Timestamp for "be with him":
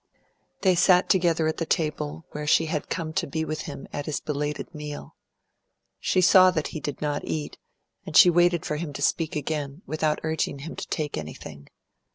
3.27-3.87